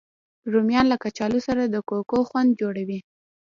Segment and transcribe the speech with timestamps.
[0.51, 2.99] رومیان له کچالو سره د کوکو خوند جوړوي